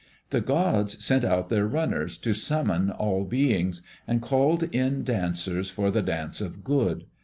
The 0.31 0.41
gods 0.41 1.05
sent 1.05 1.23
out 1.23 1.49
their 1.49 1.67
runners, 1.67 2.17
to 2.17 2.33
summon 2.33 2.89
all 2.89 3.23
beings, 3.23 3.83
and 4.07 4.19
called 4.19 4.63
in 4.73 5.03
dancers 5.03 5.69
for 5.69 5.91
the 5.91 6.01
Dance 6.01 6.41
of 6.41 6.63
Good. 6.63 7.05